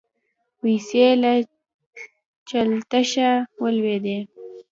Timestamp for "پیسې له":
0.59-1.33